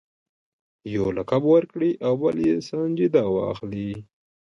یو 0.95 1.05
لقب 1.17 1.43
ورکړي 1.53 1.91
او 2.05 2.13
بل 2.21 2.35
یې 2.47 2.53
سنجیده 2.67 3.23
واخلي. 3.35 3.91